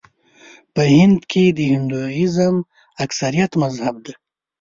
په 0.73 0.81
هند 0.93 1.19
کې 1.31 1.43
د 1.57 1.59
هندويزم 1.73 2.55
اکثریت 3.05 3.51
مذهب 3.61 3.95
دی. 4.05 4.13